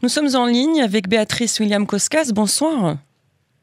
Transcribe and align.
Nous 0.00 0.08
sommes 0.08 0.36
en 0.36 0.46
ligne 0.46 0.80
avec 0.80 1.08
Béatrice 1.08 1.58
William 1.58 1.84
Koskas. 1.84 2.30
Bonsoir. 2.32 2.98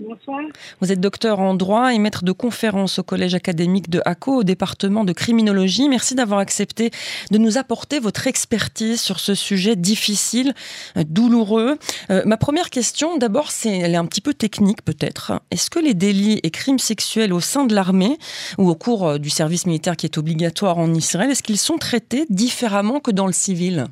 Bonsoir. 0.01 0.41
Vous 0.81 0.91
êtes 0.91 0.99
docteur 0.99 1.39
en 1.39 1.53
droit 1.53 1.93
et 1.93 1.99
maître 1.99 2.25
de 2.25 2.33
conférence 2.33 2.99
au 2.99 3.03
Collège 3.03 3.35
académique 3.35 3.89
de 3.89 4.01
Hako, 4.03 4.39
au 4.39 4.43
département 4.43 5.05
de 5.05 5.13
criminologie. 5.13 5.87
Merci 5.87 6.13
d'avoir 6.13 6.41
accepté 6.41 6.91
de 7.31 7.37
nous 7.37 7.57
apporter 7.57 8.01
votre 8.01 8.27
expertise 8.27 8.99
sur 8.99 9.21
ce 9.21 9.33
sujet 9.33 9.77
difficile, 9.77 10.53
euh, 10.97 11.05
douloureux. 11.07 11.77
Euh, 12.09 12.23
ma 12.25 12.35
première 12.35 12.69
question, 12.69 13.15
d'abord, 13.15 13.51
c'est, 13.51 13.77
elle 13.77 13.93
est 13.93 13.97
un 13.97 14.05
petit 14.05 14.19
peu 14.19 14.33
technique 14.33 14.83
peut-être. 14.83 15.39
Est-ce 15.51 15.69
que 15.69 15.79
les 15.79 15.93
délits 15.93 16.41
et 16.43 16.51
crimes 16.51 16.79
sexuels 16.79 17.31
au 17.31 17.39
sein 17.39 17.63
de 17.63 17.73
l'armée 17.73 18.19
ou 18.57 18.69
au 18.69 18.75
cours 18.75 19.07
euh, 19.07 19.17
du 19.17 19.29
service 19.29 19.65
militaire 19.65 19.95
qui 19.95 20.05
est 20.05 20.17
obligatoire 20.17 20.79
en 20.79 20.93
Israël, 20.93 21.31
est-ce 21.31 21.43
qu'ils 21.43 21.57
sont 21.57 21.77
traités 21.77 22.25
différemment 22.29 22.99
que 22.99 23.11
dans 23.11 23.27
le 23.27 23.33
civil? 23.33 23.87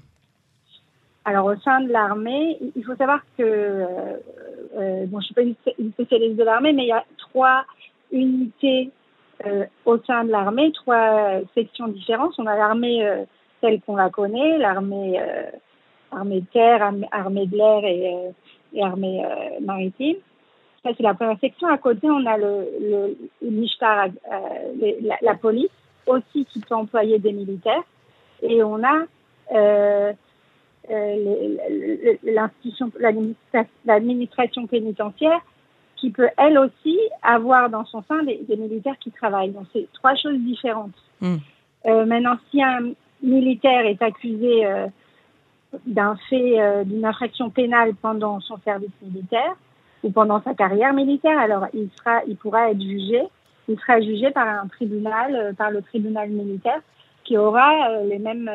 Alors 1.25 1.45
au 1.45 1.55
sein 1.57 1.81
de 1.81 1.91
l'armée, 1.91 2.57
il 2.75 2.83
faut 2.83 2.95
savoir 2.95 3.21
que, 3.37 3.43
euh, 3.43 3.85
euh, 4.77 5.05
bon, 5.05 5.19
je 5.21 5.25
suis 5.25 5.33
pas 5.33 5.41
une, 5.41 5.55
spécialiste 5.93 6.35
de 6.35 6.43
l'armée, 6.43 6.73
mais 6.73 6.83
il 6.83 6.89
y 6.89 6.91
a 6.91 7.05
trois 7.17 7.63
unités 8.11 8.91
euh, 9.45 9.65
au 9.85 9.97
sein 9.99 10.25
de 10.25 10.31
l'armée, 10.31 10.71
trois 10.73 11.39
sections 11.55 11.87
différentes. 11.87 12.33
On 12.37 12.45
a 12.45 12.57
l'armée 12.57 13.07
telle 13.61 13.81
qu'on 13.81 13.95
la 13.95 14.09
connaît, 14.09 14.57
l'armée 14.57 15.21
armée 16.11 16.41
de 16.41 16.45
terre, 16.47 16.91
armée, 17.11 17.47
de 17.47 17.57
l'air 17.57 17.83
et, 17.85 18.13
et 18.73 18.83
armée 18.83 19.25
maritime. 19.61 20.17
Ça 20.83 20.91
c'est 20.95 21.03
la 21.03 21.13
première 21.13 21.39
section. 21.39 21.67
À 21.69 21.77
côté, 21.77 22.09
on 22.09 22.25
a 22.25 22.37
le, 22.37 23.15
le, 23.41 23.79
la, 25.21 25.35
police 25.35 25.71
aussi 26.05 26.45
qui 26.45 26.59
peut 26.59 26.75
employer 26.75 27.17
des 27.17 27.31
militaires, 27.31 27.83
et 28.41 28.61
on 28.61 28.83
a 28.83 29.05
euh, 30.91 32.15
l'institution, 32.23 32.91
l'administration 33.85 34.67
pénitentiaire, 34.67 35.39
qui 36.03 36.09
peut 36.09 36.27
elle 36.37 36.57
aussi 36.57 36.99
avoir 37.21 37.69
dans 37.69 37.85
son 37.85 38.03
sein 38.09 38.23
des, 38.23 38.57
militaires 38.57 38.97
qui 38.99 39.09
travaillent. 39.11 39.51
Donc 39.51 39.67
c'est 39.71 39.87
trois 39.93 40.15
choses 40.15 40.37
différentes. 40.39 40.91
Hmm. 41.21 41.37
Euh, 41.85 42.05
maintenant, 42.05 42.35
si 42.51 42.61
un 42.61 42.91
militaire 43.21 43.85
est 43.85 44.01
accusé 44.01 44.65
euh, 44.65 44.87
d'un 45.85 46.17
fait, 46.29 46.59
euh, 46.59 46.83
d'une 46.83 47.05
infraction 47.05 47.49
pénale 47.49 47.93
pendant 47.95 48.41
son 48.41 48.57
service 48.65 48.91
militaire 49.01 49.55
ou 50.03 50.11
pendant 50.11 50.41
sa 50.41 50.53
carrière 50.53 50.93
militaire, 50.93 51.39
alors 51.39 51.67
il 51.73 51.89
sera, 51.95 52.21
il 52.27 52.35
pourra 52.35 52.71
être 52.71 52.81
jugé. 52.81 53.21
Il 53.69 53.79
sera 53.79 54.01
jugé 54.01 54.29
par 54.31 54.45
un 54.45 54.67
tribunal, 54.67 55.55
par 55.57 55.71
le 55.71 55.81
tribunal 55.81 56.27
militaire, 56.27 56.81
qui 57.23 57.37
aura 57.37 58.01
les 58.03 58.19
mêmes 58.19 58.51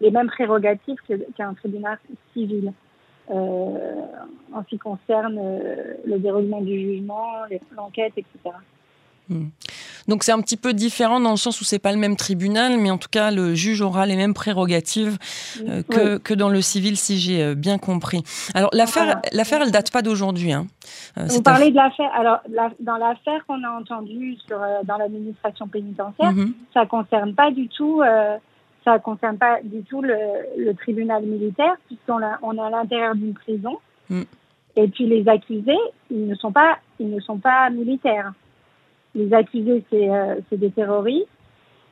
les 0.00 0.10
mêmes 0.10 0.28
prérogatives 0.28 0.98
qu'un 1.36 1.54
tribunal 1.54 1.98
civil 2.32 2.72
euh, 3.28 3.34
en 4.52 4.62
ce 4.62 4.68
qui 4.68 4.78
concerne 4.78 5.36
euh, 5.38 5.94
le 6.04 6.18
déroulement 6.18 6.60
du 6.60 6.78
jugement, 6.78 7.26
l'enquête, 7.76 8.12
etc. 8.16 8.54
Hmm. 9.28 9.46
Donc 10.06 10.22
c'est 10.22 10.30
un 10.30 10.40
petit 10.40 10.56
peu 10.56 10.72
différent 10.72 11.18
dans 11.18 11.32
le 11.32 11.36
sens 11.36 11.60
où 11.60 11.64
c'est 11.64 11.80
pas 11.80 11.90
le 11.90 11.98
même 11.98 12.14
tribunal, 12.14 12.78
mais 12.78 12.92
en 12.92 12.98
tout 12.98 13.08
cas 13.10 13.32
le 13.32 13.56
juge 13.56 13.80
aura 13.80 14.06
les 14.06 14.14
mêmes 14.14 14.34
prérogatives 14.34 15.18
euh, 15.68 15.82
que, 15.82 16.18
que, 16.18 16.34
dans 16.34 16.48
le 16.48 16.60
civil, 16.60 16.96
si 16.96 17.18
j'ai 17.18 17.56
bien 17.56 17.78
compris. 17.78 18.22
Alors 18.54 18.70
l'affaire, 18.72 19.20
l'affaire, 19.32 19.62
elle 19.62 19.72
date 19.72 19.90
pas 19.90 20.02
d'aujourd'hui. 20.02 20.52
Hein. 20.52 20.68
Vous 21.16 21.42
parlez 21.42 21.72
de 21.72 21.76
l'affaire. 21.76 22.12
Alors 22.14 22.38
dans 22.78 22.96
l'affaire 22.96 23.44
qu'on 23.48 23.64
a 23.64 23.70
entendue 23.70 24.36
sur, 24.46 24.60
dans 24.84 24.98
l'administration 24.98 25.66
pénitentiaire, 25.66 26.32
mm-hmm. 26.32 26.52
ça 26.72 26.86
concerne 26.86 27.34
pas 27.34 27.50
du 27.50 27.66
tout 27.66 28.02
ça 28.86 28.94
ne 28.94 28.98
concerne 28.98 29.36
pas 29.36 29.58
du 29.62 29.82
tout 29.82 30.00
le, 30.00 30.16
le 30.56 30.72
tribunal 30.74 31.24
militaire, 31.24 31.74
puisqu'on 31.86 32.20
on 32.42 32.56
est 32.56 32.60
à 32.60 32.70
l'intérieur 32.70 33.16
d'une 33.16 33.34
prison. 33.34 33.78
Mm. 34.08 34.22
Et 34.76 34.88
puis 34.88 35.06
les 35.06 35.28
accusés, 35.28 35.78
ils 36.10 36.28
ne 36.28 36.34
sont 36.36 36.52
pas, 36.52 36.78
ils 37.00 37.10
ne 37.10 37.20
sont 37.20 37.38
pas 37.38 37.68
militaires. 37.70 38.32
Les 39.16 39.32
accusés, 39.34 39.84
c'est 39.90 40.08
euh, 40.08 40.36
des 40.52 40.70
terroristes. 40.70 41.26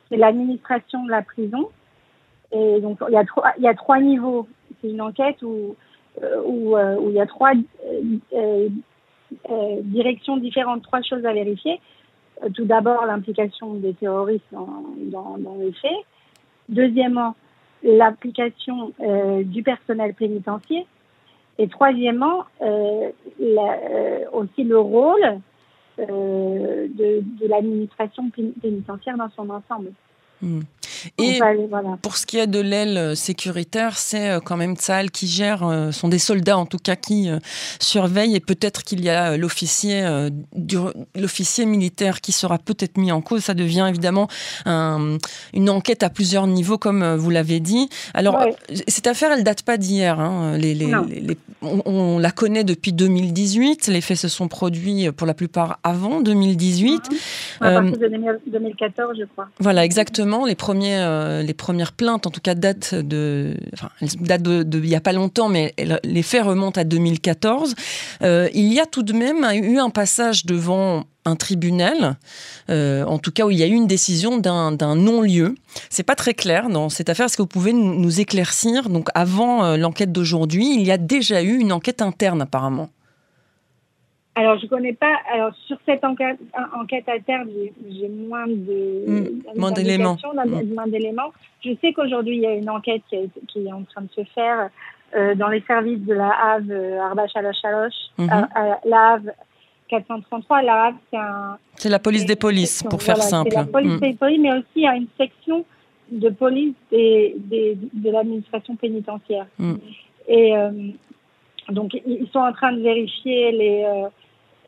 C'est 0.09 0.19
l'administration 0.19 1.04
de 1.04 1.10
la 1.10 1.22
prison. 1.22 1.69
Et 2.53 2.81
donc 2.81 2.99
il 3.09 3.15
y 3.15 3.16
a 3.16 3.25
trois, 3.25 3.53
il 3.59 3.65
y 3.65 3.69
a 3.69 3.75
trois 3.75 3.99
niveaux. 3.99 4.47
C'est 4.81 4.91
une 4.91 5.00
enquête 5.00 5.43
où 5.43 5.75
euh, 6.22 6.43
où, 6.44 6.77
euh, 6.77 6.97
où, 6.97 7.09
il 7.09 7.16
y 7.16 7.21
a 7.21 7.27
trois 7.27 7.50
euh, 8.34 8.69
directions 9.83 10.37
différentes, 10.37 10.83
trois 10.83 11.03
choses 11.03 11.27
à 11.27 11.33
vérifier. 11.33 11.81
Tout 12.54 12.66
d'abord, 12.66 13.04
l'implication 13.06 13.75
des 13.75 13.94
terroristes 13.94 14.44
dans, 14.53 14.84
dans, 15.10 15.38
dans 15.38 15.56
les 15.56 15.72
faits. 15.72 15.91
Deuxièmement, 16.69 17.35
l'application 17.83 18.93
euh, 19.01 19.43
du 19.45 19.63
personnel 19.63 20.15
pénitentiaire. 20.15 20.85
Et 21.59 21.69
troisièmement, 21.69 22.45
euh, 22.63 23.11
euh, 23.41 24.19
aussi 24.33 24.65
le 24.65 24.79
rôle 24.79 25.41
de, 25.99 26.89
de 27.21 27.47
l'administration 27.47 28.29
pénitentiaire 28.61 29.17
dans 29.17 29.31
son 29.37 29.49
ensemble. 29.51 29.93
Hmm. 30.43 30.63
Et 31.19 31.41
pour 32.03 32.16
ce 32.16 32.26
qui 32.26 32.38
est 32.38 32.47
de 32.47 32.60
l'aile 32.60 32.97
euh, 32.97 33.15
sécuritaire, 33.15 33.98
c'est 33.98 34.31
euh, 34.31 34.41
quand 34.41 34.56
même 34.56 34.76
Tsahal 34.76 35.10
qui 35.10 35.26
gère, 35.26 35.66
euh, 35.66 35.91
sont 35.91 36.09
des 36.09 36.19
soldats 36.19 36.59
en 36.59 36.66
tout 36.66 36.78
cas 36.78 36.97
qui 36.97 37.28
surveillent 37.81 38.37
et 38.37 38.41
peut-être 38.41 38.82
qu'il 38.82 39.04
y 39.04 39.09
a 39.09 39.37
l'officier 39.37 40.04
l'officier 41.15 41.66
militaire 41.66 42.20
qui 42.20 42.32
sera 42.32 42.59
peut-être 42.59 42.97
mis 42.97 43.12
en 43.12 43.20
cause. 43.20 43.42
Ça 43.44 43.54
devient 43.54 43.87
évidemment 43.88 44.28
une 44.66 45.70
enquête 45.70 46.03
à 46.03 46.10
plusieurs 46.10 46.47
niveaux, 46.47 46.78
comme 46.78 47.16
vous 47.16 47.31
l'avez 47.31 47.60
dit. 47.60 47.88
Alors, 48.15 48.38
cette 48.88 49.06
affaire, 49.06 49.32
elle 49.32 49.44
date 49.44 49.62
pas 49.62 49.76
d'hier. 49.76 50.21
Hein. 50.21 50.56
Les, 50.59 50.75
les, 50.75 50.92
on, 51.62 52.19
la 52.19 52.31
connaît 52.31 52.65
depuis 52.65 52.92
2018. 52.92 53.88
Les 53.88 54.00
faits 54.00 54.19
se 54.19 54.28
sont 54.28 54.48
produits 54.48 55.10
pour 55.12 55.26
la 55.26 55.34
plupart 55.34 55.78
avant 55.82 56.21
2018. 56.21 57.03
À 57.60 57.72
partir 57.72 57.98
de 57.98 58.41
2014, 58.47 59.16
je 59.19 59.25
crois. 59.25 59.48
Voilà, 59.59 59.84
exactement. 59.84 60.47
Les 60.47 60.54
premiers 60.54 60.94
euh, 60.99 61.43
les 61.43 61.55
premières 61.55 61.93
plaintes, 61.93 62.27
en 62.27 62.31
tout 62.31 62.41
cas, 62.41 62.55
datent 62.55 62.94
de, 62.94 63.56
enfin, 63.72 63.91
datent 64.21 64.43
de, 64.43 64.81
n'y 64.81 64.94
a 64.94 65.00
pas 65.00 65.12
longtemps, 65.12 65.49
mais 65.49 65.75
les 66.05 66.22
faits 66.22 66.44
remontent 66.44 66.81
à 66.81 66.84
2014. 66.84 67.75
Euh, 68.22 68.49
il 68.55 68.72
y 68.72 68.81
a 68.81 68.87
tout 68.87 69.03
de 69.03 69.12
même 69.12 69.47
eu 69.53 69.78
un 69.78 69.91
passage 69.91 70.47
devant 70.47 71.04
un 71.27 71.37
tribunal, 71.37 72.16
euh, 72.69 73.04
en 73.04 73.19
tout 73.19 73.33
cas 73.33 73.47
où 73.47 73.50
il 73.50 73.59
y 73.59 73.62
a 73.62 73.66
eu 73.66 73.72
une 73.75 73.87
décision 73.87 74.38
d'un 74.38 74.94
non-lieu. 74.94 75.54
C'est 75.88 76.03
pas 76.03 76.16
très 76.16 76.34
clair 76.34 76.69
dans 76.69 76.88
cette 76.88 77.09
affaire. 77.09 77.27
Est-ce 77.27 77.37
que 77.37 77.43
vous 77.43 77.49
pouvez 77.49 77.72
nous 77.72 78.21
éclaircir? 78.21 78.91
Donc, 78.91 79.09
avant 79.15 79.77
l'enquête 79.77 80.12
d'aujourd'hui, 80.12 80.75
il 80.75 80.83
y 80.83 80.91
a 80.91 80.99
déjà 80.99 81.43
eu 81.43 81.56
une 81.59 81.72
enquête 81.72 82.03
interne 82.03 82.43
apparemment. 82.43 82.91
Alors, 84.37 84.59
je 84.59 84.67
connais 84.67 84.93
pas. 84.93 85.15
Alors, 85.33 85.53
sur 85.67 85.77
cette 85.87 86.05
enquête, 86.05 86.39
enquête 86.75 87.09
interne, 87.09 87.49
j'ai 87.89 88.09
moins 88.09 88.47
de 88.47 89.05
mmh, 89.06 89.59
moins 89.59 89.71
d'éléments. 89.71 90.15
Mmh. 90.17 90.75
Moins 90.75 90.87
d'éléments. 90.89 91.33
Je 91.65 91.71
sais 91.81 91.93
qu'aujourd'hui, 91.93 92.37
il 92.37 92.43
y 92.43 92.47
a 92.47 92.55
une 92.55 92.69
enquête 92.69 93.03
qui 93.09 93.17
est, 93.17 93.28
qui 93.49 93.67
est, 93.67 93.72
en 93.72 93.83
train 93.83 94.03
de 94.03 94.11
se 94.11 94.25
faire 94.34 94.71
euh, 95.15 95.34
dans 95.37 95.49
les 95.49 95.62
services 95.62 96.00
de 96.00 96.15
la 96.15 96.31
Have 96.31 96.71
euh, 96.71 97.00
Arba 97.00 97.28
Chaloche 97.28 97.56
Chaloche, 97.62 97.95
mmh. 98.19 98.27
la 98.87 99.12
Have 99.12 99.33
433. 99.89 100.62
La 100.62 100.84
Have, 100.87 100.95
c'est 101.11 101.19
un. 101.19 101.59
C'est 101.77 101.89
la 101.89 102.01
police 102.01 102.27
des 102.27 102.37
polices, 102.37 102.83
pour 102.83 103.03
faire 103.03 103.22
simple. 103.22 103.51
C'est 103.53 103.59
la 103.59 103.65
police 103.66 104.01
des 104.01 104.15
polices, 104.15 104.41
mais 104.41 104.53
aussi 104.53 104.66
il 104.77 104.83
y 104.83 104.89
a 104.89 104.97
une 104.97 105.09
section 105.16 105.65
de 106.11 106.28
police 106.28 106.75
des, 106.91 107.37
des 107.39 107.78
de 107.93 108.11
l'administration 108.11 108.75
pénitentiaire. 108.77 109.47
Et 110.28 110.56
euh, 110.56 110.71
donc, 111.71 111.95
ils 112.06 112.28
sont 112.33 112.41
en 112.41 112.53
train 112.53 112.72
de 112.72 112.83
vérifier 112.83 113.53
les 113.53 113.84
euh, 113.84 114.06
euh, 114.06 114.09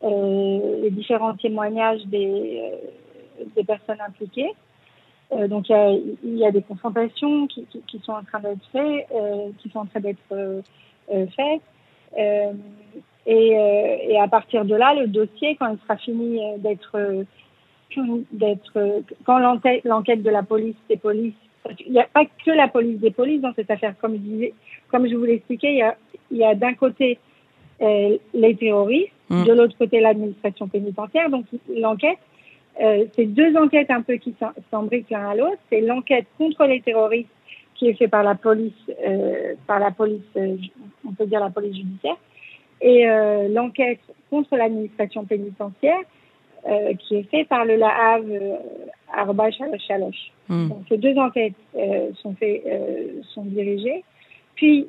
les 0.03 0.89
différents 0.91 1.35
témoignages 1.35 2.05
des, 2.05 2.61
euh, 2.63 3.43
des 3.55 3.63
personnes 3.63 4.01
impliquées. 4.05 4.51
Euh, 5.33 5.47
donc 5.47 5.69
il 5.69 6.17
y, 6.23 6.37
y, 6.37 6.45
a, 6.45 6.51
des 6.51 6.61
confrontations 6.61 7.47
qui, 7.47 7.65
qui, 7.65 7.81
qui 7.81 7.99
sont 7.99 8.13
en 8.13 8.23
train 8.23 8.39
d'être 8.39 8.65
faites, 8.71 9.07
euh, 9.13 9.49
qui 9.57 9.69
sont 9.69 9.79
en 9.79 9.85
train 9.85 9.99
d'être 9.99 10.17
euh, 10.31 10.61
faites. 11.35 11.61
Et, 13.29 13.51
et, 14.09 14.19
à 14.19 14.27
partir 14.29 14.63
de 14.63 14.73
là, 14.73 14.93
le 14.93 15.07
dossier, 15.07 15.57
quand 15.57 15.67
il 15.67 15.77
sera 15.79 15.97
fini 15.97 16.39
d'être 16.59 17.25
d'être 18.31 19.03
quand 19.25 19.39
l'enquête 19.39 20.23
de 20.23 20.29
la 20.29 20.43
police 20.43 20.77
des 20.87 20.95
polices, 20.95 21.33
il 21.85 21.91
n'y 21.91 21.99
a 21.99 22.07
pas 22.07 22.23
que 22.25 22.51
la 22.51 22.69
police 22.69 22.99
des 22.99 23.11
polices 23.11 23.41
dans 23.41 23.53
cette 23.53 23.69
affaire, 23.69 23.95
comme 23.99 24.13
je 24.13 24.19
disais, 24.19 24.53
comme 24.89 25.09
je 25.09 25.15
vous 25.15 25.25
l'expliquais, 25.25 25.73
il 25.73 25.77
y 25.77 25.81
a, 25.81 25.97
y 26.31 26.43
a 26.45 26.55
d'un 26.55 26.73
côté 26.73 27.19
euh, 27.19 27.26
les 27.79 28.55
terroristes, 28.55 29.11
mmh. 29.29 29.43
de 29.43 29.53
l'autre 29.53 29.77
côté 29.77 29.99
l'administration 29.99 30.67
pénitentiaire. 30.67 31.29
Donc 31.29 31.45
l'enquête, 31.75 32.17
euh, 32.81 33.05
c'est 33.15 33.25
deux 33.25 33.55
enquêtes 33.55 33.91
un 33.91 34.01
peu 34.01 34.15
qui 34.15 34.33
s'embriquent 34.71 35.09
l'un 35.09 35.29
à 35.29 35.35
l'autre. 35.35 35.57
C'est 35.69 35.81
l'enquête 35.81 36.25
contre 36.37 36.65
les 36.65 36.81
terroristes 36.81 37.29
qui 37.77 37.87
est 37.87 37.93
faite 37.93 38.11
par 38.11 38.23
la 38.23 38.35
police, 38.35 38.73
euh, 39.05 39.53
par 39.67 39.79
la 39.79 39.91
police, 39.91 40.21
euh, 40.35 40.57
on 41.07 41.13
peut 41.13 41.25
dire 41.25 41.39
la 41.39 41.49
police 41.49 41.75
judiciaire, 41.75 42.17
et 42.81 43.07
euh, 43.07 43.47
l'enquête 43.49 43.99
contre 44.29 44.55
l'administration 44.57 45.25
pénitentiaire 45.25 45.99
qui 46.99 47.15
est 47.15 47.23
faite 47.31 47.47
par 47.47 47.63
le 47.63 47.77
LAHAV 47.77 48.59
Arba 49.13 49.51
Chaloche. 49.51 50.33
Mmh. 50.49 50.67
Donc 50.67 50.79
ces 50.89 50.97
deux 50.97 51.17
enquêtes 51.17 51.53
sont, 52.21 52.33
fait, 52.33 52.61
sont 53.33 53.45
dirigées. 53.45 54.03
Puis 54.55 54.85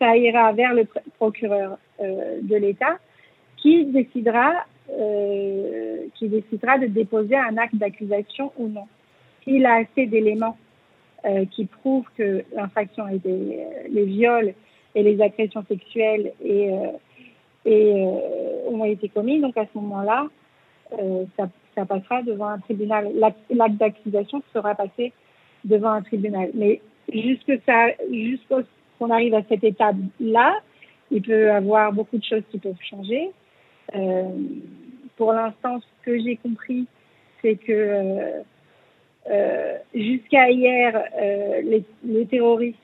ça 0.00 0.16
ira 0.16 0.50
vers 0.52 0.74
le 0.74 0.84
procureur 1.18 1.78
de 2.00 2.56
l'État 2.56 2.98
qui 3.56 3.86
décidera 3.86 4.64
qui 6.14 6.28
décidera 6.28 6.78
de 6.78 6.86
déposer 6.86 7.36
un 7.36 7.56
acte 7.56 7.76
d'accusation 7.76 8.52
ou 8.58 8.68
non. 8.68 8.86
S'il 9.44 9.64
a 9.64 9.76
assez 9.76 10.06
d'éléments 10.06 10.56
qui 11.52 11.66
prouvent 11.66 12.08
que 12.16 12.44
l'infraction 12.54 13.08
été 13.08 13.60
les 13.88 14.04
viols 14.04 14.54
et 14.94 15.02
les 15.02 15.22
agressions 15.22 15.64
sexuelles 15.68 16.32
et, 16.44 16.70
et 17.64 18.06
ont 18.68 18.84
été 18.84 19.08
commis, 19.08 19.40
donc 19.40 19.56
à 19.56 19.64
ce 19.64 19.78
moment-là, 19.78 20.26
ça, 21.36 21.86
passera 21.86 22.22
devant 22.22 22.48
un 22.48 22.58
tribunal. 22.58 23.10
L'acte 23.14 23.76
d'accusation 23.76 24.42
sera 24.52 24.74
passé 24.74 25.12
devant 25.64 25.90
un 25.90 26.02
tribunal. 26.02 26.50
Mais 26.54 26.80
jusqu'à 27.12 27.94
qu'on 28.98 29.10
arrive 29.10 29.34
à 29.34 29.42
cette 29.48 29.64
étape-là, 29.64 30.60
il 31.12 31.20
peut 31.20 31.50
avoir 31.50 31.92
beaucoup 31.92 32.16
de 32.16 32.24
choses 32.24 32.42
qui 32.50 32.58
peuvent 32.58 32.74
changer. 32.80 33.30
Euh, 33.94 34.24
pour 35.16 35.32
l'instant, 35.34 35.78
ce 35.80 36.04
que 36.06 36.18
j'ai 36.18 36.36
compris, 36.36 36.86
c'est 37.42 37.56
que 37.56 37.72
euh, 37.72 38.40
euh 39.30 39.76
jusqu'à 39.94 40.50
hier, 40.50 41.04
les, 41.62 41.84
les, 42.02 42.26
terroristes 42.26 42.78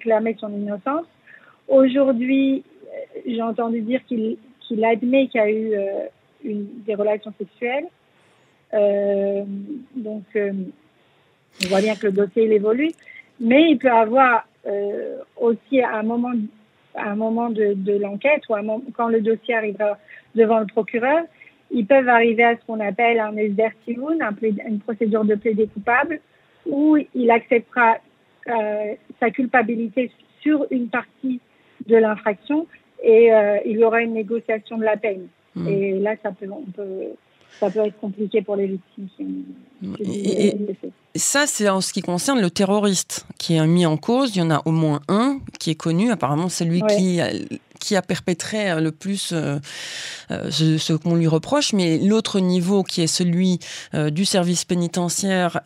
clamaient 0.00 0.36
son 0.38 0.52
innocence. 0.52 1.06
Aujourd'hui, 1.66 2.62
j'ai 3.26 3.42
entendu 3.42 3.80
dire 3.80 4.00
qu'il 4.06 4.36
admet 4.84 5.28
qu'il 5.28 5.40
y 5.40 5.44
a 5.44 5.50
eu 5.50 6.60
des 6.86 6.94
relations 6.94 7.32
sexuelles. 7.38 7.86
donc, 9.96 10.24
on 10.36 11.68
voit 11.68 11.80
bien 11.80 11.96
que 11.96 12.06
le 12.06 12.12
dossier 12.12 12.44
il 12.44 12.52
évolue, 12.52 12.90
mais 13.40 13.70
il 13.70 13.78
peut 13.78 13.90
avoir 13.90 14.46
aussi 15.36 15.82
un 15.82 16.02
moment, 16.02 16.32
à 16.98 17.10
un 17.10 17.16
moment 17.16 17.50
de, 17.50 17.74
de 17.74 17.98
l'enquête 17.98 18.42
ou 18.48 18.56
moment, 18.56 18.82
quand 18.94 19.08
le 19.08 19.20
dossier 19.20 19.54
arrivera 19.54 19.98
devant 20.34 20.60
le 20.60 20.66
procureur, 20.66 21.22
ils 21.70 21.86
peuvent 21.86 22.08
arriver 22.08 22.44
à 22.44 22.56
ce 22.56 22.64
qu'on 22.66 22.80
appelle 22.80 23.20
un 23.20 23.36
esdertiun, 23.36 24.20
un 24.20 24.34
une 24.66 24.80
procédure 24.80 25.24
de 25.24 25.34
plaidé 25.34 25.66
coupable, 25.66 26.20
où 26.66 26.96
il 27.14 27.30
acceptera 27.30 27.96
euh, 28.48 28.94
sa 29.20 29.30
culpabilité 29.30 30.10
sur 30.40 30.66
une 30.70 30.88
partie 30.88 31.40
de 31.86 31.96
l'infraction 31.96 32.66
et 33.02 33.32
euh, 33.32 33.58
il 33.64 33.78
y 33.78 33.84
aura 33.84 34.02
une 34.02 34.14
négociation 34.14 34.78
de 34.78 34.84
la 34.84 34.96
peine. 34.96 35.28
Mmh. 35.54 35.68
Et 35.68 35.98
là, 35.98 36.14
ça 36.22 36.32
peut, 36.32 36.48
on 36.50 36.70
peut, 36.70 37.12
ça 37.60 37.70
peut 37.70 37.80
être 37.80 37.98
compliqué 37.98 38.42
pour 38.42 38.56
les 38.56 38.66
victimes. 38.66 39.08
et, 40.00 40.54
ça, 41.14 41.46
c'est 41.46 41.68
en 41.68 41.80
ce 41.80 41.92
qui 41.92 42.02
concerne 42.02 42.40
le 42.40 42.50
terroriste 42.50 43.26
qui 43.38 43.56
est 43.56 43.66
mis 43.66 43.86
en 43.86 43.96
cause. 43.96 44.36
Il 44.36 44.38
y 44.38 44.42
en 44.42 44.50
a 44.50 44.62
au 44.64 44.70
moins 44.70 45.00
un 45.08 45.40
qui 45.58 45.70
est 45.70 45.74
connu. 45.74 46.10
Apparemment, 46.10 46.48
c'est 46.48 46.64
lui 46.64 46.82
qui 46.96 47.20
qui 47.78 47.96
a 47.96 48.02
perpétré 48.02 48.80
le 48.80 48.92
plus 48.92 49.32
euh, 49.32 49.58
euh, 50.30 50.50
ce, 50.50 50.92
qu'on 50.92 51.14
lui 51.14 51.26
reproche, 51.26 51.72
mais 51.72 51.98
l'autre 51.98 52.40
niveau 52.40 52.82
qui 52.82 53.02
est 53.02 53.06
celui 53.06 53.58
euh, 53.94 54.10
du 54.10 54.24
service 54.24 54.64
pénitentiaire 54.64 55.60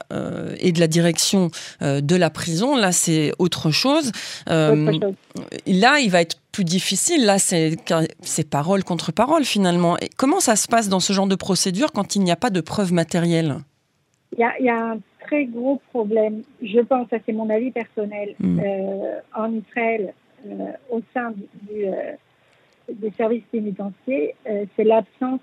et 0.58 0.72
de 0.72 0.80
la 0.80 0.86
direction 0.86 1.50
de 1.80 2.16
la 2.16 2.30
prison, 2.30 2.76
là 2.76 2.92
c'est 2.92 3.32
autre 3.38 3.70
chose. 3.70 4.12
Là, 4.46 5.98
il 6.00 6.10
va 6.10 6.20
être 6.20 6.38
plus 6.52 6.64
difficile. 6.64 7.24
Là, 7.24 7.38
c'est 7.38 8.50
parole 8.50 8.84
contre 8.84 9.12
parole 9.12 9.44
finalement. 9.44 9.96
Et 9.98 10.08
comment 10.16 10.40
ça 10.40 10.56
se 10.56 10.68
passe 10.68 10.88
dans 10.88 11.00
ce 11.00 11.12
genre 11.12 11.26
de 11.26 11.34
procédure 11.34 11.92
quand 11.92 12.16
il 12.16 12.22
n'y 12.22 12.30
a 12.30 12.36
pas 12.36 12.50
de 12.50 12.60
preuves 12.60 12.92
matérielles? 12.92 13.56
Il 14.36 14.46
y, 14.60 14.68
a, 14.68 14.92
un 14.92 14.98
très 15.20 15.44
gros 15.44 15.80
problème, 15.90 16.42
je 16.62 16.80
pense, 16.80 17.08
ça 17.10 17.16
c'est 17.26 17.32
mon 17.32 17.50
avis 17.50 17.70
personnel, 17.70 18.34
hmm. 18.38 18.60
en 19.34 19.52
Israël 19.52 20.08
euh, 20.08 20.21
au 20.90 21.00
sein 21.14 21.32
euh, 21.72 22.12
des 22.92 23.10
services 23.12 23.44
pénitentiaires, 23.50 24.34
euh, 24.48 24.64
c'est 24.76 24.84
l'absence 24.84 25.40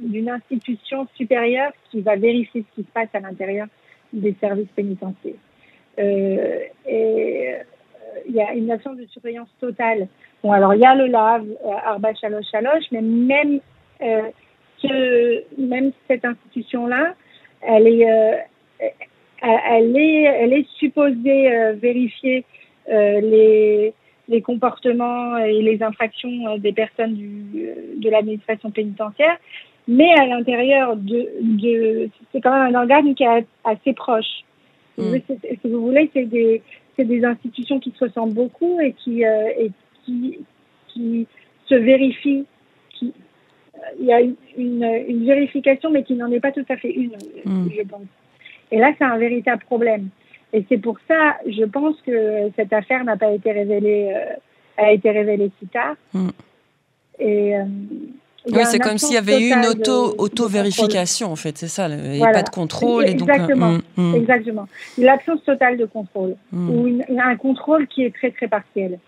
d'une 0.00 0.28
institution 0.30 1.06
supérieure 1.14 1.72
qui 1.90 2.00
va 2.00 2.16
vérifier 2.16 2.64
ce 2.68 2.74
qui 2.80 2.86
se 2.86 2.92
passe 2.92 3.08
à 3.14 3.20
l'intérieur 3.20 3.66
des 4.12 4.34
services 4.40 4.70
pénitentiaires. 4.74 5.34
et 5.98 7.56
il 8.26 8.34
y 8.34 8.40
a 8.40 8.54
une 8.54 8.70
absence 8.70 8.96
de 8.96 9.06
surveillance 9.06 9.48
totale. 9.60 10.06
Bon, 10.42 10.52
alors 10.52 10.74
il 10.74 10.80
y 10.80 10.86
a 10.86 10.94
le 10.94 11.06
LAV, 11.06 11.46
Arba 11.84 12.14
Chaloche 12.14 12.46
Chaloche, 12.50 12.84
mais 12.92 13.02
même 13.02 13.60
cette 16.08 16.24
institution-là, 16.24 17.14
elle 17.60 17.88
est, 17.88 18.46
elle 19.44 19.96
est, 19.96 20.22
elle 20.22 20.52
est 20.52 20.66
supposée 20.78 21.52
euh, 21.52 21.72
vérifier 21.72 22.44
euh, 22.88 23.20
les, 23.20 23.92
les 24.28 24.42
comportements 24.42 25.36
et 25.38 25.60
les 25.62 25.82
infractions 25.82 26.48
euh, 26.48 26.58
des 26.58 26.72
personnes 26.72 27.14
du, 27.14 27.44
de 27.96 28.10
l'administration 28.10 28.70
pénitentiaire, 28.70 29.36
mais 29.86 30.12
à 30.14 30.26
l'intérieur 30.26 30.96
de, 30.96 31.28
de 31.40 32.08
c'est 32.32 32.40
quand 32.40 32.52
même 32.52 32.74
un 32.74 32.80
organe 32.80 33.14
qui 33.14 33.24
est 33.24 33.46
assez 33.64 33.92
proche. 33.92 34.44
Mm. 34.96 35.16
Si 35.62 35.68
vous 35.68 35.80
voulez, 35.80 36.10
c'est 36.14 36.24
des, 36.24 36.62
des 36.98 37.24
institutions 37.24 37.80
qui 37.80 37.92
se 37.98 38.04
ressemblent 38.04 38.34
beaucoup 38.34 38.80
et 38.80 38.92
qui, 38.92 39.22
et 39.22 39.70
qui, 40.04 40.38
qui 40.88 41.26
se 41.66 41.74
vérifient. 41.74 42.46
Qui, 42.90 43.12
il 43.98 44.06
y 44.06 44.12
a 44.12 44.20
une, 44.20 44.36
une, 44.56 45.26
vérification, 45.26 45.90
mais 45.90 46.04
qui 46.04 46.14
n'en 46.14 46.30
est 46.30 46.40
pas 46.40 46.52
tout 46.52 46.64
à 46.68 46.76
fait 46.76 46.92
une, 46.92 47.16
mm. 47.44 47.68
je 47.76 47.82
pense. 47.82 48.06
Et 48.70 48.78
là, 48.78 48.92
c'est 48.98 49.04
un 49.04 49.18
véritable 49.18 49.62
problème. 49.64 50.08
Et 50.54 50.64
c'est 50.68 50.78
pour 50.78 50.96
ça, 51.08 51.36
je 51.48 51.64
pense 51.64 52.00
que 52.06 52.48
cette 52.54 52.72
affaire 52.72 53.02
n'a 53.02 53.16
pas 53.16 53.32
été 53.32 53.50
révélée, 53.50 54.12
euh, 54.14 54.82
a 54.82 54.92
été 54.92 55.10
révélée 55.10 55.50
si 55.58 55.66
tard. 55.66 55.96
Mm. 56.12 56.28
Et 57.18 57.56
euh, 57.56 57.64
oui, 58.52 58.62
c'est 58.64 58.78
comme 58.78 58.98
s'il 58.98 59.14
y 59.14 59.18
avait 59.18 59.40
eu 59.40 59.52
une 59.52 59.66
auto, 59.66 60.14
auto-vérification, 60.16 61.32
en 61.32 61.36
fait, 61.36 61.58
c'est 61.58 61.66
ça. 61.66 61.88
Il 61.88 62.12
n'y 62.12 62.24
a 62.24 62.30
pas 62.30 62.44
de 62.44 62.50
contrôle. 62.50 63.04
Exactement. 63.04 63.72
Et 63.72 63.74
donc, 63.74 63.84
euh, 63.98 64.00
mm, 64.00 64.12
mm. 64.12 64.14
Exactement. 64.14 64.68
L'absence 64.96 65.42
totale 65.44 65.76
de 65.76 65.86
contrôle. 65.86 66.36
Ou 66.52 67.00
un 67.18 67.36
contrôle 67.36 67.88
qui 67.88 68.04
est 68.04 68.14
très, 68.14 68.30
très 68.30 68.46
partiel. 68.46 69.00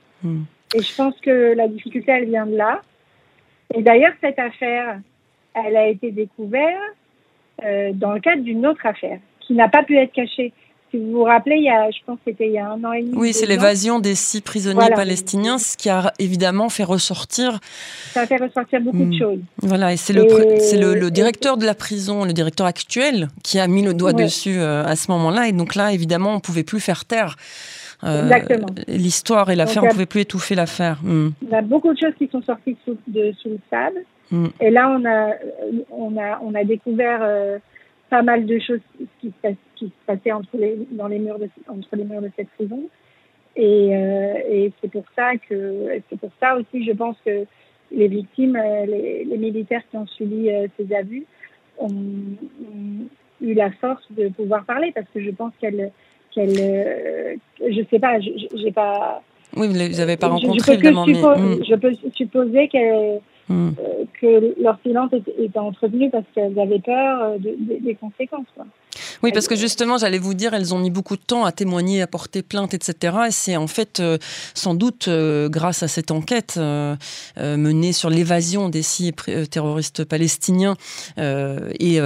Et 0.74 0.82
je 0.82 0.96
pense 0.96 1.14
que 1.20 1.54
la 1.54 1.68
difficulté, 1.68 2.10
elle 2.10 2.24
vient 2.24 2.46
de 2.46 2.56
là. 2.56 2.80
Et 3.72 3.82
d'ailleurs, 3.82 4.14
cette 4.20 4.38
affaire, 4.40 4.98
elle 5.54 5.76
a 5.76 5.86
été 5.86 6.10
découverte 6.10 6.74
dans 7.94 8.12
le 8.12 8.20
cadre 8.20 8.42
d'une 8.42 8.66
autre 8.66 8.84
affaire 8.84 9.20
qui 9.46 9.54
n'a 9.54 9.68
pas 9.68 9.82
pu 9.82 9.96
être 9.96 10.12
caché. 10.12 10.52
Si 10.90 10.98
vous 10.98 11.10
vous 11.10 11.24
rappelez, 11.24 11.56
il 11.56 11.64
y 11.64 11.68
a, 11.68 11.90
je 11.90 11.98
pense 12.06 12.16
que 12.18 12.30
c'était 12.30 12.46
il 12.46 12.52
y 12.52 12.58
a 12.58 12.70
un 12.70 12.82
an 12.84 12.92
et 12.92 13.02
demi. 13.02 13.16
Oui, 13.16 13.32
c'est 13.32 13.46
l'évasion 13.46 13.98
des 13.98 14.14
six 14.14 14.40
prisonniers 14.40 14.90
palestiniens, 14.94 15.58
ce 15.58 15.76
qui 15.76 15.88
a 15.88 16.12
évidemment 16.20 16.68
fait 16.68 16.84
ressortir. 16.84 17.58
Ça 18.12 18.20
a 18.20 18.26
fait 18.26 18.36
ressortir 18.36 18.80
beaucoup 18.80 18.98
de 18.98 19.16
hmm. 19.16 19.18
choses. 19.18 19.38
Voilà, 19.58 19.92
et 19.92 19.96
c'est 19.96 20.12
le, 20.12 20.26
c'est 20.60 20.78
le, 20.78 21.10
directeur 21.10 21.56
de 21.56 21.66
la 21.66 21.74
prison, 21.74 22.24
le 22.24 22.32
directeur 22.32 22.66
actuel, 22.66 23.28
qui 23.42 23.58
a 23.58 23.66
mis 23.66 23.82
le 23.82 23.94
doigt 23.94 24.12
dessus 24.12 24.58
euh, 24.58 24.84
à 24.84 24.94
ce 24.94 25.10
moment-là. 25.10 25.48
Et 25.48 25.52
donc 25.52 25.74
là, 25.74 25.92
évidemment, 25.92 26.30
on 26.30 26.36
ne 26.36 26.40
pouvait 26.40 26.64
plus 26.64 26.80
faire 26.80 27.04
taire. 27.04 27.34
Euh, 28.04 28.30
l'histoire 28.86 29.50
et 29.50 29.56
l'affaire, 29.56 29.82
on 29.82 29.86
ne 29.86 29.90
pouvait 29.90 30.06
plus 30.06 30.20
étouffer 30.20 30.54
l'affaire. 30.54 31.00
Hmm. 31.02 31.30
Il 31.42 31.48
y 31.48 31.54
a 31.54 31.62
beaucoup 31.62 31.92
de 31.92 31.98
choses 31.98 32.14
qui 32.16 32.28
sont 32.28 32.42
sorties 32.42 32.76
sous, 32.84 32.96
de, 33.08 33.32
sous 33.42 33.48
le 33.48 33.58
sable. 33.70 34.04
Hmm. 34.30 34.46
Et 34.60 34.70
là, 34.70 34.88
on 34.88 35.04
a, 35.04 35.30
on 35.90 36.16
a, 36.16 36.38
on 36.42 36.54
a 36.54 36.62
découvert. 36.62 37.20
Euh, 37.22 37.58
pas 38.10 38.22
mal 38.22 38.46
de 38.46 38.58
choses 38.58 38.80
qui, 39.20 39.32
qui 39.76 39.86
se 39.86 40.06
passaient 40.06 40.32
entre 40.32 40.56
les, 40.56 40.78
dans 40.92 41.08
les 41.08 41.18
murs 41.18 41.38
de, 41.38 41.48
entre 41.68 41.96
les 41.96 42.04
murs 42.04 42.22
de 42.22 42.30
cette 42.36 42.48
prison. 42.50 42.82
Et, 43.56 43.96
euh, 43.96 44.34
et 44.48 44.72
c'est 44.80 44.90
pour 44.90 45.04
ça 45.14 45.32
que 45.48 45.88
c'est 46.08 46.18
pour 46.18 46.30
ça 46.40 46.56
aussi, 46.56 46.84
je 46.84 46.92
pense 46.92 47.16
que 47.24 47.46
les 47.90 48.08
victimes, 48.08 48.56
euh, 48.56 48.86
les, 48.86 49.24
les 49.24 49.36
militaires 49.38 49.82
qui 49.90 49.96
ont 49.96 50.06
subi 50.06 50.50
euh, 50.50 50.66
ces 50.76 50.94
abus, 50.94 51.24
ont, 51.78 51.90
eu 53.42 53.52
la 53.52 53.70
force 53.70 54.04
de 54.10 54.28
pouvoir 54.28 54.64
parler 54.64 54.92
parce 54.94 55.06
que 55.12 55.20
je 55.20 55.30
pense 55.30 55.52
qu'elles, 55.60 55.90
qu'elles, 56.34 56.58
euh, 56.58 57.36
je 57.60 57.82
sais 57.90 57.98
pas, 57.98 58.18
j'ai 58.20 58.72
pas. 58.72 59.22
Oui, 59.54 59.68
vous 59.68 59.74
n'avez 59.74 60.16
pas 60.16 60.28
rencontré 60.28 60.72
je, 60.72 60.72
évidemment. 60.72 61.06
Hmm. 61.06 61.62
Je 61.68 61.74
peux 61.74 61.92
supposer 62.14 62.68
qu'elles 62.68 63.20
Hmm. 63.48 63.70
Euh, 63.78 64.04
que 64.20 64.60
leur 64.60 64.78
silence 64.84 65.12
était, 65.12 65.58
entretenu 65.58 66.10
parce 66.10 66.24
qu'elles 66.34 66.58
avaient 66.58 66.80
peur 66.80 67.22
euh, 67.22 67.38
des 67.38 67.94
conséquences. 67.94 68.46
Quoi. 68.54 68.66
Oui, 69.22 69.32
parce 69.32 69.48
que 69.48 69.56
justement, 69.56 69.98
j'allais 69.98 70.18
vous 70.18 70.34
dire, 70.34 70.54
elles 70.54 70.74
ont 70.74 70.78
mis 70.78 70.90
beaucoup 70.90 71.16
de 71.16 71.22
temps 71.22 71.44
à 71.44 71.52
témoigner, 71.52 72.02
à 72.02 72.06
porter 72.06 72.42
plainte, 72.42 72.74
etc. 72.74 73.16
Et 73.28 73.30
c'est 73.30 73.56
en 73.56 73.66
fait 73.66 74.00
euh, 74.00 74.18
sans 74.54 74.74
doute 74.74 75.08
euh, 75.08 75.48
grâce 75.48 75.82
à 75.82 75.88
cette 75.88 76.10
enquête 76.10 76.54
euh, 76.58 76.96
menée 77.36 77.92
sur 77.92 78.10
l'évasion 78.10 78.68
des 78.68 78.82
six 78.82 79.12
terroristes 79.50 80.04
palestiniens 80.04 80.76
et 81.16 82.00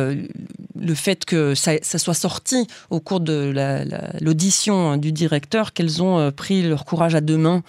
le 0.81 0.95
fait 0.95 1.25
que 1.25 1.55
ça, 1.55 1.79
soit 1.83 2.15
sorti 2.15 2.67
au 2.89 3.01
cours 3.01 3.21
de 3.21 3.53
l'audition 4.21 4.97
du 4.97 5.13
directeur 5.13 5.73
qu'elles 5.73 6.03
ont 6.03 6.33
pris 6.33 6.63
leur 6.63 6.85
courage 6.85 7.15
à 7.15 7.21
deux 7.21 7.37
mains, 7.37 7.63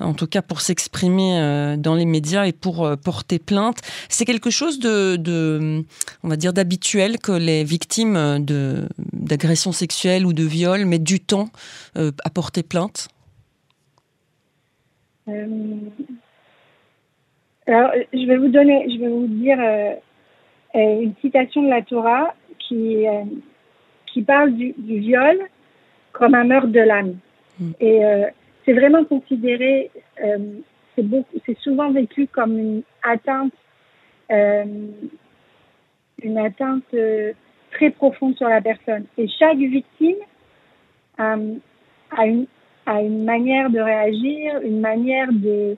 en 0.00 0.12
tout 0.12 0.26
cas 0.26 0.42
pour 0.42 0.60
s'exprimer 0.60 1.76
dans 1.78 1.94
les 1.94 2.04
médias 2.04 2.46
et 2.46 2.52
pour 2.52 2.90
porter 3.04 3.38
plainte. 3.38 3.78
C'est 4.08 4.24
quelque 4.24 4.50
chose 4.50 4.78
de, 4.78 5.84
on 6.22 6.28
va 6.28 6.36
dire, 6.36 6.52
d'habituel 6.52 7.18
que 7.18 7.32
les 7.32 7.64
victimes 7.64 8.44
de 8.44 8.88
d'agression 9.12 9.72
sexuelle 9.72 10.26
ou 10.26 10.32
de 10.32 10.44
viol 10.44 10.84
mettent 10.84 11.04
du 11.04 11.20
temps 11.20 11.48
à 11.94 12.30
porter 12.30 12.62
plainte? 12.62 13.08
Je 17.66 18.26
vais 18.26 18.36
vous 18.38 18.48
dire 19.28 19.58
une 20.74 21.14
citation 21.20 21.62
de 21.62 21.68
la 21.68 21.82
Torah 21.82 22.34
qui, 22.68 23.06
qui 24.06 24.22
parle 24.22 24.52
du, 24.52 24.74
du 24.76 24.98
viol 24.98 25.38
comme 26.12 26.34
un 26.34 26.44
meurtre 26.44 26.68
de 26.68 26.80
l'âme. 26.80 27.16
Mm. 27.58 27.70
Et 27.80 28.04
euh, 28.04 28.26
c'est 28.64 28.72
vraiment 28.72 29.04
considéré, 29.04 29.90
euh, 30.22 30.38
c'est 31.46 31.58
souvent 31.60 31.90
vécu 31.90 32.26
comme 32.26 32.58
une 32.58 32.82
atteinte, 33.02 33.54
euh, 34.30 34.64
une 36.22 36.38
atteinte 36.38 36.84
euh, 36.94 37.32
très 37.70 37.90
profonde 37.90 38.36
sur 38.36 38.48
la 38.48 38.60
personne. 38.60 39.04
Et 39.16 39.26
chaque 39.28 39.56
victime 39.56 40.16
a, 41.16 41.36
une, 42.26 42.46
a 42.86 43.00
une 43.00 43.24
manière 43.24 43.70
de 43.70 43.80
réagir, 43.80 44.60
une 44.62 44.80
manière 44.80 45.28
de 45.32 45.76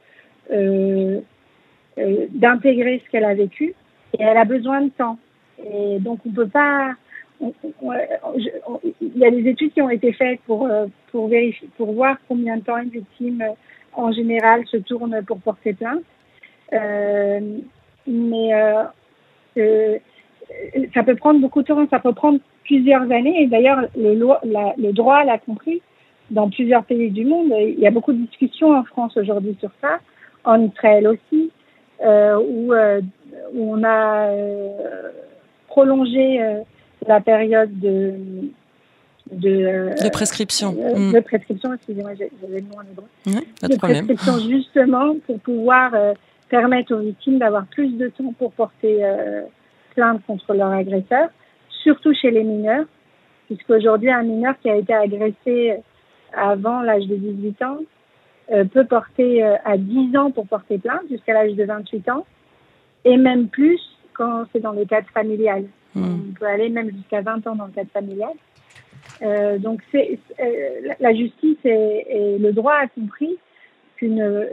d'intégrer 2.32 3.00
ce 3.04 3.11
qu'elle 3.11 3.25
a 3.25 3.35
vécu, 3.35 3.73
et 4.18 4.23
elle 4.23 4.37
a 4.37 4.44
besoin 4.44 4.80
de 4.80 4.88
temps. 4.88 5.16
Et 5.64 5.99
donc 6.00 6.21
on 6.26 6.31
peut 6.31 6.49
pas 6.49 6.95
il 7.40 9.17
y 9.17 9.25
a 9.25 9.31
des 9.31 9.49
études 9.49 9.73
qui 9.73 9.83
ont 9.83 9.90
été 9.90 10.12
faites 10.12 10.40
pour, 10.47 10.67
euh, 10.67 10.87
pour, 11.11 11.29
vérifier, 11.29 11.69
pour 11.76 11.93
voir 11.93 12.17
combien 12.29 12.57
de 12.57 12.62
temps 12.62 12.79
une 12.79 12.90
victime, 12.90 13.43
euh, 13.43 13.52
en 13.95 14.12
général, 14.12 14.67
se 14.67 14.76
tourne 14.76 15.23
pour 15.26 15.38
porter 15.38 15.73
plainte. 15.73 16.02
Euh, 16.73 17.59
mais 18.07 18.55
euh, 19.57 19.99
ça 20.95 21.02
peut 21.02 21.17
prendre 21.17 21.40
beaucoup 21.40 21.62
de 21.62 21.67
temps, 21.67 21.87
ça 21.88 21.99
peut 21.99 22.12
prendre 22.12 22.40
plusieurs 22.64 23.11
années. 23.11 23.43
Et 23.43 23.47
d'ailleurs, 23.47 23.81
le, 23.97 24.14
le 24.14 24.93
droit 24.93 25.25
l'a 25.25 25.38
compris 25.38 25.81
dans 26.31 26.50
plusieurs 26.50 26.85
pays 26.85 27.11
du 27.11 27.25
monde. 27.25 27.52
Il 27.59 27.81
y 27.81 27.87
a 27.87 27.90
beaucoup 27.90 28.12
de 28.12 28.19
discussions 28.19 28.73
en 28.76 28.85
France 28.85 29.17
aujourd'hui 29.17 29.57
sur 29.61 29.71
ça, 29.81 29.99
en 30.45 30.62
Israël 30.62 31.09
aussi, 31.09 31.50
euh, 32.05 32.38
où, 32.38 32.73
où 33.55 33.75
on 33.75 33.83
a 33.83 34.31
prolongé 35.71 36.41
la 37.07 37.21
période 37.21 37.79
de 37.79 38.15
de, 39.31 39.95
euh, 40.05 40.11
prescription. 40.11 40.77
Euh, 40.79 40.97
mm. 40.97 41.12
De, 41.12 41.21
prescription, 41.21 41.73
excusez-moi, 41.75 42.12
j'avais 42.15 42.61
le 42.61 42.67
mot 42.67 42.77
en 42.77 42.83
hébreu. 42.83 43.07
de, 43.62 43.77
prescription, 43.77 44.39
justement, 44.39 45.17
pour 45.27 45.39
pouvoir 45.41 45.95
euh, 45.95 46.15
permettre 46.49 46.95
aux 46.95 47.00
victimes 47.00 47.39
d'avoir 47.39 47.67
plus 47.67 47.97
de 47.97 48.09
temps 48.09 48.33
pour 48.39 48.53
porter 48.53 49.05
plainte 49.95 50.21
contre 50.27 50.55
leur 50.55 50.71
agresseur, 50.71 51.29
surtout 51.83 52.12
chez 52.15 52.31
les 52.31 52.43
mineurs, 52.43 52.87
puisqu'aujourd'hui, 53.47 54.11
un 54.11 54.23
mineur 54.23 54.55
qui 54.61 54.71
a 54.71 54.77
été 54.77 54.93
agressé 54.93 55.77
avant 56.33 56.83
l'âge 56.83 57.07
de 57.07 57.17
18 57.17 57.62
ans 57.62 57.79
peut 58.73 58.85
porter 58.85 59.45
à 59.45 59.77
10 59.77 60.17
ans 60.17 60.31
pour 60.33 60.47
porter 60.49 60.79
plainte, 60.79 61.03
jusqu'à 61.09 61.35
l'âge 61.35 61.55
de 61.55 61.65
28 61.65 62.09
ans, 62.09 62.27
et 63.05 63.17
même 63.17 63.47
plus 63.47 63.81
quand 64.21 64.45
c'est 64.53 64.61
dans 64.61 64.73
le 64.73 64.85
cadre 64.85 65.09
familial. 65.15 65.65
Hmm. 65.95 66.19
On 66.29 66.39
peut 66.39 66.47
aller 66.47 66.69
même 66.69 66.91
jusqu'à 66.91 67.23
20 67.23 67.47
ans 67.47 67.57
dans 67.57 67.67
le 67.67 67.73
cadre 67.73 67.91
familial. 67.91 68.33
Euh, 69.23 69.57
donc 69.59 69.81
c'est 69.91 70.19
euh, 70.39 70.93
la 71.00 71.15
justice 71.15 71.57
et, 71.65 72.37
le 72.39 72.53
droit 72.53 72.75
a 72.75 72.87
compris 72.87 73.39
qu'une 73.97 74.47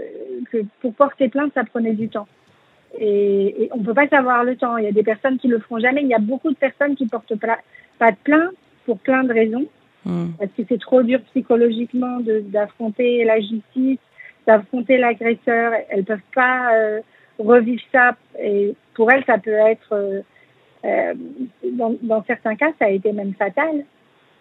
que 0.51 0.59
pour 0.79 0.93
porter 0.93 1.27
plainte 1.27 1.51
ça 1.53 1.63
prenait 1.65 1.93
du 1.93 2.07
temps 2.09 2.27
et, 2.97 3.63
et 3.63 3.69
on 3.71 3.83
peut 3.83 3.93
pas 3.93 4.07
savoir 4.07 4.45
le 4.45 4.55
temps. 4.55 4.77
Il 4.77 4.85
y 4.85 4.87
a 4.87 4.91
des 4.93 5.03
personnes 5.03 5.37
qui 5.37 5.49
le 5.49 5.59
feront 5.59 5.79
jamais. 5.79 6.01
Il 6.01 6.07
y 6.07 6.13
a 6.13 6.19
beaucoup 6.19 6.49
de 6.49 6.57
personnes 6.57 6.95
qui 6.95 7.07
portent 7.07 7.35
pas 7.35 8.11
de 8.11 8.17
plainte 8.23 8.53
pour 8.85 8.97
plein 8.99 9.23
de 9.25 9.33
raisons 9.33 9.65
hmm. 10.05 10.29
parce 10.39 10.51
que 10.51 10.63
c'est 10.69 10.79
trop 10.79 11.03
dur 11.03 11.19
psychologiquement 11.31 12.19
d'affronter 12.21 13.25
la 13.25 13.41
justice, 13.41 13.99
d'affronter 14.47 14.97
l'agresseur. 14.97 15.73
Elles 15.89 16.05
peuvent 16.05 16.31
pas 16.33 16.73
euh, 16.73 17.01
revivre 17.39 17.81
ça 17.91 18.15
et 18.39 18.75
pour 18.93 19.11
elles 19.11 19.23
ça 19.25 19.37
peut 19.37 19.51
être 19.51 19.93
euh, 19.93 20.21
euh, 20.85 21.13
dans, 21.73 21.95
dans, 22.01 22.23
certains 22.25 22.55
cas, 22.55 22.71
ça 22.79 22.85
a 22.85 22.89
été 22.89 23.11
même 23.11 23.33
fatal. 23.33 23.83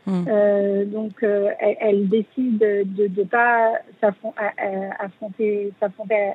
Hmm. 0.07 0.25
Euh, 0.29 0.85
donc, 0.85 1.23
euh, 1.23 1.49
elle, 1.59 1.77
elle, 1.81 2.09
décide 2.09 2.59
de 2.59 3.09
ne 3.09 3.25
pas 3.25 3.73
s'affronter, 4.01 5.73
s'affronter 5.81 6.33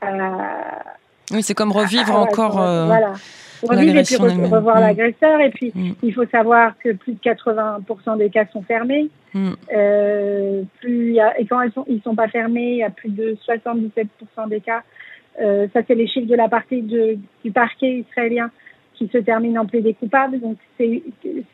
à, 0.00 0.82
Oui, 1.30 1.42
c'est 1.42 1.54
comme 1.54 1.72
revivre 1.72 2.16
encore. 2.16 2.54
voilà. 2.54 3.12
Revivre 3.62 3.96
et 3.96 4.02
puis 4.02 4.16
revoir 4.16 4.76
hmm. 4.76 4.80
l'agresseur. 4.80 5.40
Et 5.40 5.50
puis, 5.50 5.72
hmm. 5.74 5.92
il 6.02 6.14
faut 6.14 6.26
savoir 6.26 6.78
que 6.78 6.92
plus 6.92 7.12
de 7.12 7.20
80% 7.20 8.18
des 8.18 8.30
cas 8.30 8.46
sont 8.52 8.62
fermés. 8.62 9.10
plus 9.32 11.16
et 11.38 11.46
quand 11.46 11.60
ils 11.62 11.72
sont, 11.72 11.84
ils 11.88 12.00
sont 12.02 12.14
pas 12.14 12.28
fermés, 12.28 12.72
il 12.72 12.78
y 12.78 12.84
a 12.84 12.90
plus 12.90 13.10
de 13.10 13.36
77% 13.46 14.48
des 14.48 14.60
cas. 14.60 14.82
Ça, 15.38 15.80
c'est 15.86 15.94
les 15.94 16.06
chiffres 16.06 16.28
de 16.28 16.34
la 16.34 16.48
partie 16.48 16.82
de, 16.82 17.18
du 17.44 17.52
parquet 17.52 18.04
israélien 18.08 18.50
qui 18.94 19.08
se 19.08 19.18
termine 19.18 19.58
en 19.58 19.66
plaidé 19.66 19.94
coupable. 19.94 20.40
Donc 20.40 20.58
c'est 20.78 21.02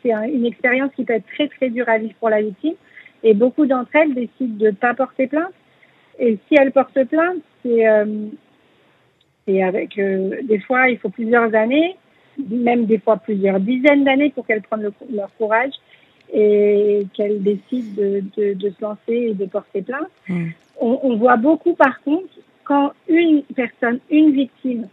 une 0.05 0.45
expérience 0.45 0.91
qui 0.95 1.03
peut 1.03 1.13
être 1.13 1.27
très 1.33 1.47
très 1.47 1.69
dure 1.69 1.89
à 1.89 1.97
vivre 1.97 2.13
pour 2.19 2.29
la 2.29 2.41
victime. 2.41 2.75
Et 3.23 3.33
beaucoup 3.33 3.65
d'entre 3.65 3.95
elles 3.95 4.13
décident 4.13 4.57
de 4.57 4.67
ne 4.67 4.71
pas 4.71 4.93
porter 4.93 5.27
plainte. 5.27 5.53
Et 6.19 6.37
si 6.47 6.55
elles 6.59 6.71
portent 6.71 7.03
plainte, 7.05 7.39
c'est 7.63 7.87
euh, 7.87 8.27
avec 9.47 9.97
euh, 9.97 10.41
des 10.43 10.59
fois 10.59 10.89
il 10.89 10.97
faut 10.99 11.09
plusieurs 11.09 11.53
années, 11.55 11.95
même 12.37 12.85
des 12.85 12.99
fois 12.99 13.17
plusieurs 13.17 13.59
dizaines 13.59 14.03
d'années 14.03 14.29
pour 14.29 14.45
qu'elles 14.45 14.61
prennent 14.61 14.89
leur 15.11 15.35
courage 15.37 15.73
et 16.31 17.07
qu'elles 17.13 17.41
décident 17.41 18.01
de, 18.01 18.23
de, 18.37 18.53
de, 18.53 18.69
se 18.69 18.81
lancer 18.81 19.13
et 19.29 19.33
de 19.33 19.45
porter 19.45 19.81
plainte. 19.81 20.07
Mmh. 20.27 20.49
On, 20.79 20.99
on, 21.01 21.15
voit 21.15 21.37
beaucoup 21.37 21.73
par 21.73 21.99
contre 22.03 22.29
quand 22.69 22.93
une 23.07 23.41
personne, 23.55 23.99
une 24.11 24.31
victime 24.31 24.87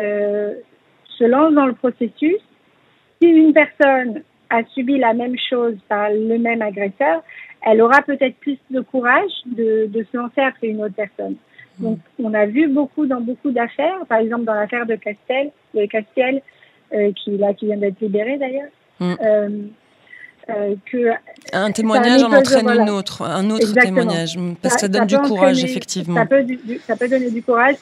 euh, 0.00 0.54
se 1.18 1.24
lance 1.24 1.52
dans 1.52 1.66
le 1.66 1.74
processus. 1.74 2.40
Si 3.20 3.28
une 3.28 3.52
personne 3.52 4.22
a 4.48 4.64
subi 4.72 4.96
la 4.98 5.12
même 5.12 5.36
chose 5.38 5.76
par 5.90 6.08
le 6.08 6.38
même 6.38 6.62
agresseur, 6.62 7.22
elle 7.60 7.82
aura 7.82 8.00
peut-être 8.00 8.36
plus 8.36 8.56
de 8.70 8.80
courage 8.80 9.30
de, 9.44 9.86
de, 9.88 10.06
se 10.10 10.16
lancer 10.16 10.40
après 10.40 10.68
une 10.68 10.82
autre 10.82 10.94
personne. 10.94 11.36
Donc, 11.78 11.98
on 12.18 12.32
a 12.32 12.46
vu 12.46 12.66
beaucoup 12.66 13.04
dans 13.04 13.20
beaucoup 13.20 13.50
d'affaires, 13.50 14.06
par 14.08 14.18
exemple 14.18 14.44
dans 14.44 14.54
l'affaire 14.54 14.86
de 14.86 14.94
Castel, 14.94 15.50
de 15.74 15.84
Castiel, 15.84 16.40
euh, 16.94 17.12
qui 17.12 17.36
là 17.36 17.52
qui 17.52 17.66
vient 17.66 17.76
d'être 17.76 18.00
libéré 18.00 18.38
d'ailleurs. 18.38 18.70
Mm. 19.00 19.14
Euh, 19.22 19.48
euh, 20.48 20.74
que 20.86 21.10
un 21.52 21.70
témoignage 21.70 22.22
en 22.22 22.32
entraîne 22.32 22.68
une 22.68 22.90
autre, 22.90 23.22
un 23.22 23.48
autre 23.50 23.72
témoignage, 23.72 24.38
parce 24.60 24.74
que 24.74 24.80
ça, 24.80 24.88
donne 24.88 25.06
du 25.06 25.18
courage, 25.18 25.62
effectivement. 25.64 26.16
Ça 26.16 26.26
peut, 26.26 26.44
ça 26.86 26.96
peut 26.96 27.08
donner 27.08 27.30
du 27.30 27.42
courage 27.42 27.76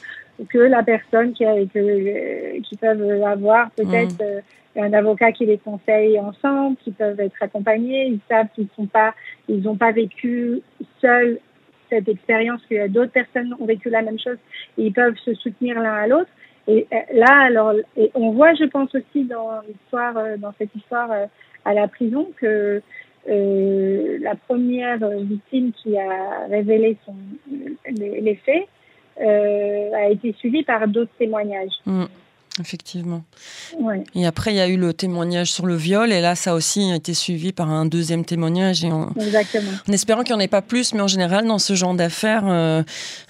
que 0.48 0.58
la 0.58 0.82
personne 0.82 1.32
qui, 1.32 1.44
a, 1.44 1.54
que, 1.66 2.60
qui 2.60 2.76
peuvent 2.76 3.22
avoir 3.24 3.70
peut-être 3.70 4.18
mm. 4.18 4.22
euh, 4.22 4.40
un 4.76 4.92
avocat 4.92 5.32
qui 5.32 5.46
les 5.46 5.58
conseille 5.58 6.18
ensemble, 6.18 6.76
qui 6.84 6.90
peuvent 6.90 7.20
être 7.20 7.36
accompagnés, 7.40 8.06
ils 8.06 8.20
savent 8.28 8.48
qu'ils 8.54 8.68
sont 8.76 8.86
pas, 8.86 9.14
ils 9.48 9.62
n'ont 9.62 9.76
pas 9.76 9.92
vécu 9.92 10.60
seuls 11.00 11.38
cette 11.90 12.08
expérience, 12.08 12.60
a 12.70 12.88
d'autres 12.88 13.10
personnes 13.10 13.54
ont 13.58 13.66
vécu 13.66 13.90
la 13.90 14.02
même 14.02 14.18
chose 14.18 14.36
et 14.78 14.86
ils 14.86 14.92
peuvent 14.92 15.16
se 15.24 15.34
soutenir 15.34 15.80
l'un 15.80 15.94
à 15.94 16.06
l'autre. 16.06 16.30
Et 16.68 16.86
euh, 16.92 16.96
là, 17.14 17.46
alors, 17.46 17.72
et 17.96 18.10
on 18.14 18.30
voit, 18.30 18.54
je 18.54 18.64
pense 18.64 18.94
aussi 18.94 19.24
dans 19.24 19.60
l'histoire, 19.66 20.16
euh, 20.16 20.36
dans 20.36 20.52
cette 20.56 20.74
histoire 20.76 21.10
à 21.64 21.74
la 21.74 21.88
prison, 21.88 22.28
que 22.40 22.82
euh, 23.28 24.18
la 24.20 24.34
première 24.34 24.98
victime 25.20 25.72
qui 25.72 25.96
a 25.98 26.46
révélé 26.48 26.96
son, 27.04 27.14
les, 27.86 28.20
les 28.20 28.34
faits, 28.36 28.66
euh, 29.20 29.90
a 29.94 30.08
été 30.08 30.34
suivi 30.38 30.62
par 30.62 30.86
d'autres 30.88 31.12
témoignages. 31.18 31.74
Mm. 31.84 32.04
Effectivement. 32.58 33.22
Et 34.14 34.26
après, 34.26 34.52
il 34.52 34.56
y 34.56 34.60
a 34.60 34.68
eu 34.68 34.76
le 34.76 34.92
témoignage 34.92 35.52
sur 35.52 35.66
le 35.66 35.76
viol, 35.76 36.12
et 36.12 36.20
là, 36.20 36.34
ça 36.34 36.50
a 36.50 36.54
aussi 36.54 36.90
été 36.92 37.14
suivi 37.14 37.52
par 37.52 37.70
un 37.70 37.86
deuxième 37.86 38.24
témoignage. 38.24 38.84
Et 38.84 38.90
en, 38.90 39.10
Exactement. 39.14 39.70
En 39.88 39.92
espérant 39.92 40.22
qu'il 40.22 40.34
n'y 40.34 40.42
en 40.42 40.44
ait 40.44 40.48
pas 40.48 40.60
plus, 40.60 40.92
mais 40.92 41.00
en 41.00 41.06
général, 41.06 41.46
dans 41.46 41.58
ce 41.58 41.74
genre 41.74 41.94
d'affaires, 41.94 42.44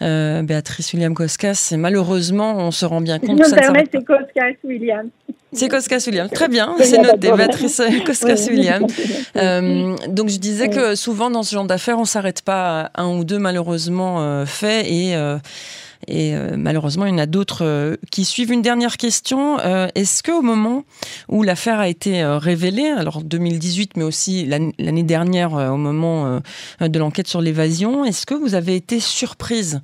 euh, 0.00 0.42
Béatrice 0.42 0.92
William 0.94 1.14
Koskas, 1.14 1.74
malheureusement, 1.76 2.56
on 2.56 2.70
se 2.70 2.86
rend 2.86 3.02
bien 3.02 3.18
compte. 3.18 3.38
Je 3.38 3.50
me 3.50 3.56
permets, 3.56 3.84
c'est 3.92 4.04
Koskas 4.04 4.56
William. 4.64 5.10
C'est 5.52 5.68
Koskas 5.68 6.04
William. 6.06 6.28
Très 6.28 6.48
bien, 6.48 6.76
c'est 6.80 6.98
noté, 6.98 7.32
Béatrice 7.32 7.82
Koskas 8.06 8.46
William. 8.48 8.86
Euh, 9.36 9.96
donc, 10.08 10.28
je 10.28 10.38
disais 10.38 10.68
que 10.68 10.94
souvent, 10.94 11.30
dans 11.30 11.42
ce 11.42 11.54
genre 11.54 11.64
d'affaires, 11.64 11.98
on 11.98 12.02
ne 12.02 12.06
s'arrête 12.06 12.42
pas 12.42 12.90
à 12.94 13.02
un 13.02 13.16
ou 13.16 13.24
deux, 13.24 13.38
malheureusement, 13.38 14.44
faits, 14.46 14.86
et 14.86 15.14
Et 16.08 16.34
malheureusement, 16.56 17.04
il 17.06 17.10
y 17.10 17.14
en 17.14 17.18
a 17.18 17.26
d'autres 17.26 17.98
qui 18.10 18.24
suivent. 18.24 18.52
Une 18.52 18.62
dernière 18.62 18.96
question. 18.96 19.58
Est-ce 19.94 20.22
qu'au 20.22 20.42
moment 20.42 20.84
où 21.28 21.42
l'affaire 21.42 21.78
a 21.78 21.88
été 21.88 22.24
révélée, 22.24 22.88
alors 22.88 23.22
2018, 23.22 23.96
mais 23.96 24.04
aussi 24.04 24.46
l'année 24.46 25.02
dernière, 25.02 25.52
au 25.52 25.76
moment 25.76 26.40
de 26.80 26.98
l'enquête 26.98 27.28
sur 27.28 27.40
l'évasion, 27.40 28.04
est-ce 28.04 28.26
que 28.26 28.34
vous 28.34 28.54
avez 28.54 28.76
été 28.76 28.98
surprise 28.98 29.80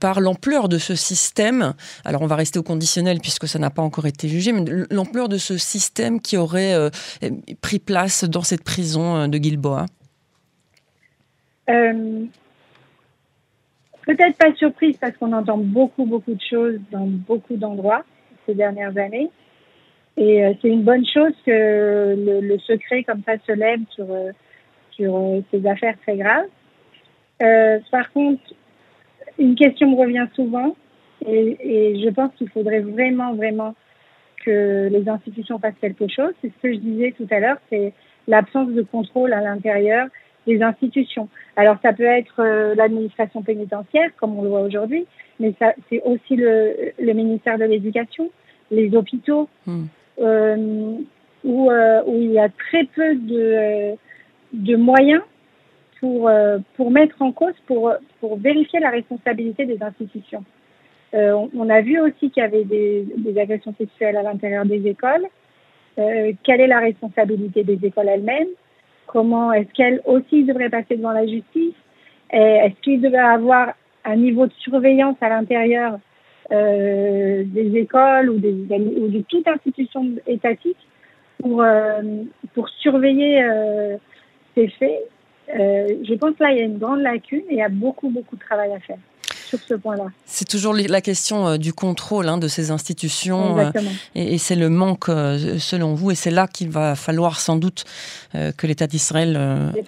par 0.00 0.20
l'ampleur 0.20 0.68
de 0.68 0.78
ce 0.78 0.94
système? 0.94 1.74
Alors, 2.04 2.22
on 2.22 2.26
va 2.26 2.36
rester 2.36 2.58
au 2.58 2.62
conditionnel 2.62 3.20
puisque 3.20 3.46
ça 3.46 3.58
n'a 3.58 3.70
pas 3.70 3.82
encore 3.82 4.06
été 4.06 4.28
jugé, 4.28 4.52
mais 4.52 4.64
l'ampleur 4.90 5.28
de 5.28 5.38
ce 5.38 5.58
système 5.58 6.20
qui 6.20 6.36
aurait 6.36 6.90
pris 7.60 7.78
place 7.78 8.24
dans 8.24 8.42
cette 8.42 8.64
prison 8.64 9.28
de 9.28 9.38
Gilboa 9.38 9.86
euh, 11.70 12.24
peut-être 14.06 14.36
pas 14.36 14.52
surprise 14.54 14.96
parce 14.98 15.16
qu'on 15.16 15.32
entend 15.32 15.58
beaucoup, 15.58 16.04
beaucoup 16.04 16.34
de 16.34 16.42
choses 16.42 16.78
dans 16.90 17.06
beaucoup 17.06 17.56
d'endroits 17.56 18.04
ces 18.46 18.54
dernières 18.54 18.96
années. 18.98 19.30
Et 20.16 20.44
euh, 20.44 20.52
c'est 20.60 20.68
une 20.68 20.82
bonne 20.82 21.04
chose 21.06 21.32
que 21.44 22.14
le, 22.16 22.58
secret 22.58 23.02
comme 23.02 23.22
ça 23.26 23.32
se 23.46 23.52
lève 23.52 23.80
sur, 23.90 24.06
euh, 24.10 24.30
sur 24.92 25.42
ces 25.50 25.66
affaires 25.66 25.96
très 26.02 26.16
graves. 26.16 26.46
par 27.90 28.12
contre, 28.12 28.42
une 29.38 29.56
question 29.56 29.90
me 29.90 29.96
revient 29.96 30.26
souvent 30.34 30.76
et 31.26 32.00
je 32.04 32.10
pense 32.10 32.30
qu'il 32.36 32.48
faudrait 32.50 32.80
vraiment, 32.80 33.34
vraiment 33.34 33.74
que 34.44 34.88
les 34.90 35.08
institutions 35.08 35.58
fassent 35.58 35.78
quelque 35.80 36.08
chose. 36.08 36.32
C'est 36.42 36.48
ce 36.48 36.62
que 36.62 36.72
je 36.72 36.78
disais 36.78 37.14
tout 37.16 37.26
à 37.30 37.40
l'heure, 37.40 37.56
c'est 37.70 37.92
l'absence 38.28 38.68
de 38.68 38.82
contrôle 38.82 39.32
à 39.32 39.40
l'intérieur 39.40 40.08
des 40.46 40.62
institutions. 40.62 41.28
Alors 41.56 41.76
ça 41.82 41.92
peut 41.92 42.04
être 42.04 42.40
euh, 42.40 42.74
l'administration 42.74 43.42
pénitentiaire, 43.42 44.10
comme 44.16 44.38
on 44.38 44.42
le 44.42 44.48
voit 44.48 44.62
aujourd'hui, 44.62 45.06
mais 45.40 45.54
ça 45.58 45.72
c'est 45.88 46.02
aussi 46.02 46.36
le, 46.36 46.92
le, 46.98 47.12
ministère 47.12 47.58
de 47.58 47.64
l'Éducation, 47.64 48.30
les 48.70 48.94
hôpitaux, 48.94 49.48
hmm. 49.66 49.84
euh, 50.20 50.96
où, 51.44 51.70
euh, 51.70 52.02
où 52.06 52.16
il 52.16 52.32
y 52.32 52.38
a 52.38 52.48
très 52.48 52.84
peu 52.84 53.14
de, 53.14 53.94
de 54.52 54.76
moyens 54.76 55.22
pour, 56.00 56.30
pour 56.76 56.90
mettre 56.90 57.22
en 57.22 57.32
cause, 57.32 57.54
pour, 57.66 57.92
pour 58.20 58.36
vérifier 58.38 58.80
la 58.80 58.90
responsabilité 58.90 59.64
des 59.64 59.82
institutions. 59.82 60.44
On, 61.14 61.48
on, 61.56 61.70
a 61.70 61.80
vu 61.80 62.00
aussi 62.00 62.30
qu'il 62.30 62.42
y 62.42 62.46
avait 62.46 62.64
des, 62.64 63.06
des, 63.16 63.40
agressions 63.40 63.72
sexuelles 63.78 64.16
à 64.16 64.22
l'intérieur 64.22 64.66
des 64.66 64.86
écoles. 64.86 65.24
quelle 65.94 66.60
est 66.60 66.66
la 66.66 66.80
responsabilité 66.80 67.62
des 67.62 67.78
écoles 67.86 68.08
elles-mêmes? 68.08 68.48
Comment 69.14 69.52
est-ce 69.52 69.72
qu'elle 69.74 70.00
aussi 70.06 70.42
devrait 70.42 70.70
passer 70.70 70.96
devant 70.96 71.12
la 71.12 71.24
justice 71.24 71.76
Est-ce 72.30 72.74
qu'il 72.82 73.00
devrait 73.00 73.18
avoir 73.18 73.74
un 74.04 74.16
niveau 74.16 74.46
de 74.46 74.52
surveillance 74.58 75.16
à 75.20 75.28
l'intérieur 75.28 76.00
euh, 76.50 77.44
des 77.46 77.78
écoles 77.78 78.28
ou, 78.28 78.38
de 78.38 79.22
toute 79.28 79.46
institution 79.46 80.16
étatique 80.26 80.76
pour, 81.40 81.62
euh, 81.62 82.24
surveiller 82.80 83.40
euh, 83.44 83.96
ces 84.56 84.66
faits? 84.66 85.08
Je 85.48 86.14
pense 86.14 86.34
que 86.34 86.42
là, 86.42 86.50
il 86.50 86.58
y 86.58 86.62
a 86.62 86.64
une 86.64 86.78
grande 86.78 87.02
lacune 87.02 87.44
et 87.48 87.52
il 87.52 87.58
y 87.58 87.62
a 87.62 87.68
beaucoup, 87.68 88.08
beaucoup 88.08 88.34
de 88.34 88.40
travail 88.40 88.72
à 88.72 88.80
faire 88.80 88.98
ce 89.56 89.74
point-là. 89.74 90.06
C'est 90.24 90.48
toujours 90.48 90.74
la 90.74 91.00
question 91.00 91.46
euh, 91.46 91.56
du 91.56 91.72
contrôle 91.72 92.28
hein, 92.28 92.38
de 92.38 92.48
ces 92.48 92.70
institutions 92.70 93.58
euh, 93.58 93.70
et, 94.14 94.38
c'est 94.38 94.56
le 94.56 94.68
manque 94.68 95.08
euh, 95.08 95.58
selon 95.58 95.94
vous 95.94 96.10
et 96.10 96.14
c'est 96.14 96.30
là 96.30 96.46
qu'il 96.46 96.70
va 96.70 96.94
falloir 96.94 97.40
sans 97.40 97.56
doute 97.56 97.84
que 98.32 98.66
l'État 98.66 98.86
d'Israël 98.86 99.38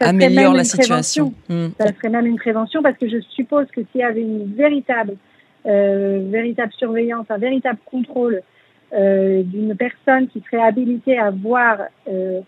améliore 0.01 0.55
la 0.55 0.65
situation. 0.65 1.35
Hmm. 1.49 1.69
Ça 1.79 1.89
serait 1.89 2.11
même 2.11 2.27
une 2.27 2.39
prévention 2.39 2.83
parce 2.83 2.97
que 2.97 3.09
je 3.09 3.21
suppose 3.35 3.67
que 3.75 3.81
s'il 3.91 4.01
y 4.01 4.05
avait 4.05 4.21
une 4.21 4.55
véritable, 4.55 5.17
véritable 5.65 6.73
surveillance, 6.79 7.27
un 7.29 7.39
véritable 7.39 7.79
contrôle 7.85 8.43
d'une 8.93 9.75
personne 9.77 10.29
qui 10.29 10.43
serait 10.49 10.63
habilitée 10.63 11.19
à 11.19 11.31
voir 11.31 11.79
ce 12.07 12.43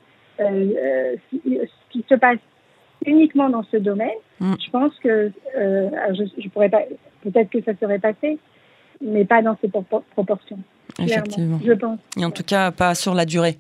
qui 1.91 2.05
se 2.09 2.15
passe 2.15 2.39
uniquement 3.07 3.49
dans 3.49 3.65
ce 3.71 3.77
domaine, 3.77 4.09
hmm. 4.41 4.55
je 4.65 4.71
pense 4.71 4.93
que 5.03 5.31
je, 5.59 6.25
je 6.39 6.49
pourrais 6.49 6.69
pas 6.69 6.83
peut-être 7.23 7.51
que 7.51 7.63
ça 7.63 7.73
serait 7.81 7.99
passé, 7.99 8.39
mais 9.01 9.25
pas 9.25 9.43
dans 9.43 9.57
ces 9.61 9.69
proportions. 9.69 10.59
Effectivement. 10.99 11.61
Je 11.65 11.73
pense. 11.73 11.99
Et 12.17 12.25
en 12.25 12.31
tout 12.31 12.43
cas, 12.43 12.71
pas 12.71 12.95
sur 12.95 13.15
la 13.15 13.25
durée. 13.25 13.59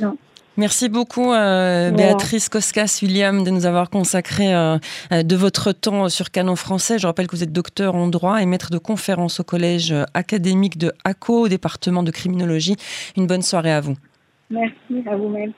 Non. 0.00 0.16
Merci 0.58 0.88
beaucoup, 0.88 1.32
euh, 1.32 1.92
Béatrice 1.92 2.48
Koskas-William, 2.48 3.44
de 3.44 3.50
nous 3.50 3.64
avoir 3.64 3.90
consacré 3.90 4.52
euh, 4.52 4.76
euh, 5.12 5.22
de 5.22 5.36
votre 5.36 5.70
temps 5.70 6.08
sur 6.08 6.32
Canon 6.32 6.56
français. 6.56 6.98
Je 6.98 7.06
rappelle 7.06 7.28
que 7.28 7.36
vous 7.36 7.44
êtes 7.44 7.52
docteur 7.52 7.94
en 7.94 8.08
droit 8.08 8.42
et 8.42 8.46
maître 8.46 8.70
de 8.72 8.78
conférence 8.78 9.38
au 9.38 9.44
collège 9.44 9.94
académique 10.14 10.76
de 10.76 10.92
ACO, 11.04 11.42
au 11.42 11.48
département 11.48 12.02
de 12.02 12.10
criminologie. 12.10 12.74
Une 13.16 13.28
bonne 13.28 13.42
soirée 13.42 13.72
à 13.72 13.80
vous. 13.80 13.94
Merci, 14.50 15.08
à 15.08 15.14
vous-même. 15.14 15.52